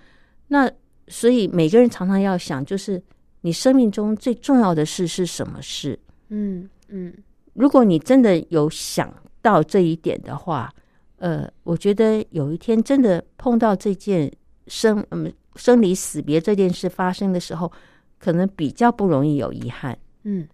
[0.46, 0.70] 那
[1.08, 3.02] 所以每个人常常要想，就是
[3.40, 5.98] 你生命中最重要的事是什么事？
[6.28, 7.12] 嗯嗯
[7.54, 9.12] 如果你真的有想
[9.42, 10.72] 到这一点的话，
[11.16, 14.30] 呃，我觉得有一天真的碰到这件
[14.68, 17.72] 生嗯生离死别这件事发生的时候，
[18.20, 20.46] 可能比较不容易有遗憾，嗯。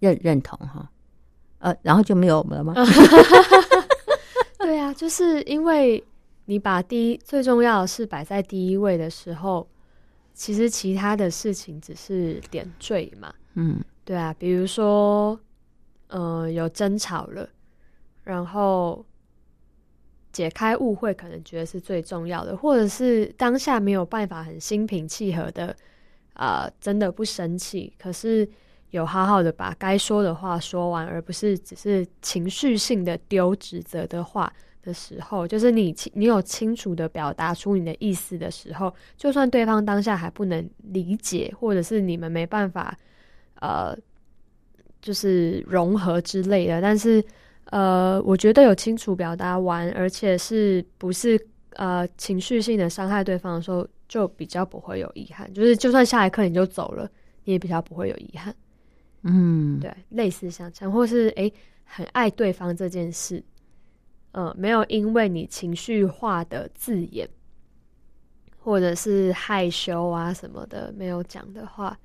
[0.00, 0.90] 认认同哈，
[1.60, 2.74] 呃，然后就没有了吗？
[4.58, 6.02] 对啊，就是因为
[6.46, 9.68] 你把第一最重要的事摆在第一位的时候，
[10.34, 13.32] 其实其他的事情只是点缀嘛。
[13.54, 15.38] 嗯对啊，比如说，
[16.08, 17.48] 呃，有争吵了，
[18.24, 19.04] 然后
[20.32, 25.76] 解开误会，可能觉得是最重要的，或者是当下没有办法很心平气和的，
[26.34, 28.48] 呃，真的不生气，可是
[28.90, 42.96] 有好好的把该说的话说完，而不是只是情绪性的丢指责的话的时候，就是你你有清楚的表达出你的意思的时候，就算对方当下还不能理解，或者是你们没办法。
[43.62, 43.94] 呃，
[45.02, 46.80] 就是融合之类的。
[46.80, 47.22] 但是，
[47.66, 51.38] 呃，我觉得有清楚表达完，而且是不是
[51.74, 55.52] 呃情绪性的伤害对方的时候，就比较不会有遗憾。
[55.52, 57.06] 就是就算下一刻你就走了，
[57.44, 58.56] 你也比较不会有遗憾。
[59.22, 61.52] 嗯，对，类似像这样，或是诶
[61.84, 63.42] 很爱对方这件事，
[64.32, 67.28] 呃，没有因为你情绪化的字眼，
[68.58, 71.98] 或者是害羞啊什么的没有讲的话。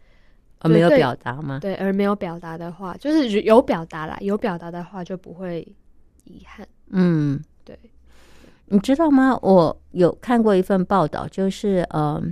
[0.60, 1.60] 呃没有表达吗？
[1.60, 5.68] 对，而没有表达的话，就是有表达啦，有表达的话就不会
[6.24, 6.68] 遗憾。
[6.90, 7.78] 嗯，对，
[8.68, 9.38] 你知道吗？
[9.44, 12.24] 我有看过一份报道，就是呃，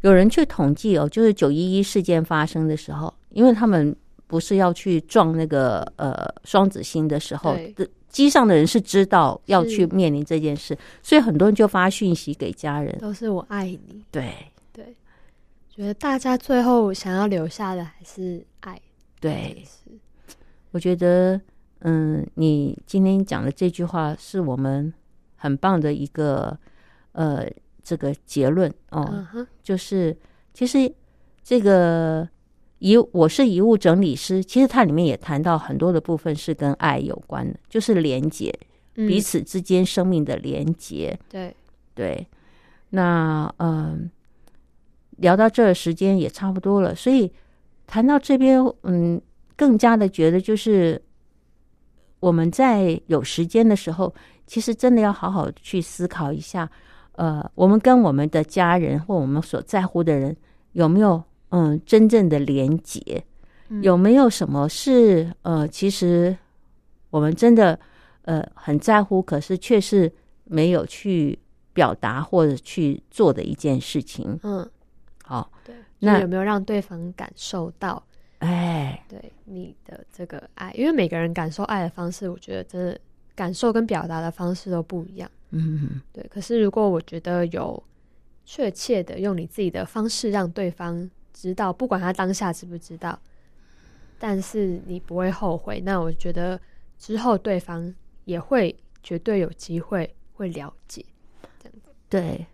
[0.00, 3.94] 有人去统计哦，就是九一一事件发生的时候，因为他们
[4.26, 7.56] 不是要去撞那个呃双子星的时候
[8.08, 12.96] 机上的人是知道要去面临这件事，所以很多人就发讯息给家人。
[13.00, 14.04] 都是我爱你。
[14.12, 14.32] 对
[14.72, 14.94] 对，
[15.68, 18.80] 觉得大家最后想要留下的还是爱。
[19.20, 19.64] 对，
[20.70, 21.40] 我觉得
[21.80, 24.94] 嗯，你今天讲的这句话是我们
[25.34, 26.56] 很棒的一个
[27.12, 27.44] 呃
[27.82, 29.26] 这个结论哦。
[29.60, 30.16] 就是
[30.52, 30.92] 其实
[31.42, 32.28] 这个
[32.84, 38.54] 遗我是遗物整理师，其实它里面也谈到很多的部分是跟爱有关的，就是连接
[38.96, 41.18] 嗯彼此之间生命的连接。
[41.30, 41.56] 对，
[41.94, 42.26] 对，
[42.90, 44.10] 那嗯、
[45.16, 47.32] 聊到这儿时间也差不多了，所以
[47.86, 49.18] 谈到这边，嗯，
[49.56, 51.00] 更加的觉得就是
[52.20, 54.14] 我们在有时间的时候，
[54.46, 56.70] 其实真的要好好去思考一下，
[57.12, 60.36] 呃，我们跟我们的家人或我们所在乎的人
[60.72, 61.22] 有没有
[61.56, 63.24] 嗯真正的连结，
[63.68, 66.36] 嗯有没有什么是呃，其实
[67.10, 67.78] 我们真的
[68.22, 71.38] 呃很在乎，可是却是没有去
[71.72, 74.36] 表达或者去做的一件事情。
[74.42, 74.68] 嗯，
[75.22, 78.02] 好，对，那那有没有让对方感受到
[78.38, 80.72] 哎，对你的这个爱？
[80.76, 82.98] 因为每个人感受爱的方式，我觉得真的
[83.36, 85.30] 感受跟表达的方式都不一样。
[85.50, 87.80] 嗯，对，可是如果我觉得有
[88.44, 93.18] 确切的用你自己的方式让对方知道，不管他当下知不知道，
[94.18, 96.58] 但是你不会后悔，那我觉得
[96.98, 97.92] 之后对方
[98.24, 101.04] 也会绝对有机会会了解。
[102.08, 102.46] 对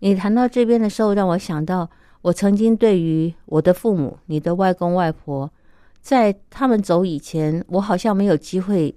[0.00, 1.88] 你谈到这边的时候，让我想到
[2.20, 5.50] 我曾经对于我的父母、你的外公外婆，
[6.00, 8.94] 在他们走以前，我好像没有机会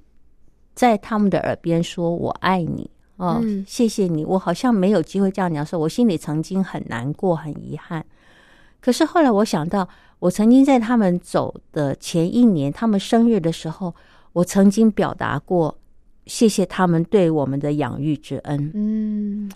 [0.76, 8.06] 在他们的耳边说我爱你哦，嗯谢谢你，我好像没有机会这样讲，说我心里曾经很难过、很遗憾。
[8.82, 9.88] 可是后来我想到，
[10.20, 13.94] 我曾经在他们走的前一年，他们生日的时候，
[14.34, 15.78] 我曾经表达过
[16.26, 18.72] 谢谢他们对我们的养育之恩。
[18.74, 19.52] 嗯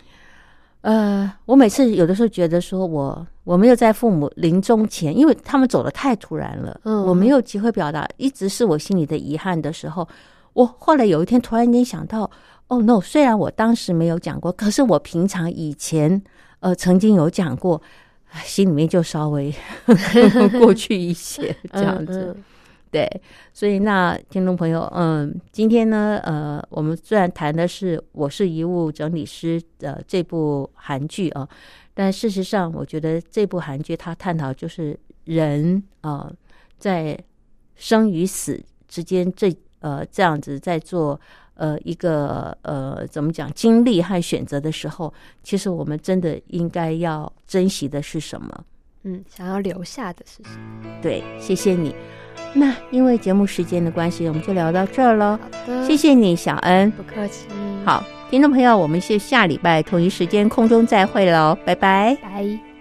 [0.81, 10.05] 呃，我每次有的时候觉得说我我没有在父母临终前，因为他们走的太突然了，嗯我没有机会表达，一直是我心里的遗憾的时候。
[10.51, 12.29] 我后来有一天突然间想到，
[12.67, 16.21] 哦 no，虽然我当时没有讲过，可是我平常以前
[16.59, 17.87] 呃曾经有讲过，唉
[18.43, 19.53] 心里面就稍微
[20.59, 22.33] 过去一些这样子。
[22.37, 22.43] 嗯
[22.93, 23.09] 对，
[23.51, 31.49] 所以那听众朋友，嗯，今天呢，呃，我们虽然谈的是《我是遗物整理师》的这部韩剧啊，
[31.95, 36.33] 但事实上，我觉得这部韩剧它探讨就是人啊、呃
[36.77, 37.17] 在
[37.75, 41.19] 生与死之间这呃这样子在做
[41.55, 48.63] 呃一个呃怎么讲经历和选择的时候，其实我们真的应该要珍惜的是什么？
[49.03, 50.89] 嗯，想要留下的是什么？
[51.01, 51.93] 对，谢谢你。
[52.53, 55.37] 那因为节目时间的关系，我们就聊到这儿喽。
[55.41, 56.89] 好的，谢，谢你，小恩。
[56.91, 57.47] 不客气，，
[57.83, 62.15] 好，听众朋友，我们是下礼拜同一时间空中再会喽，拜拜。
[62.21, 62.72] 拜。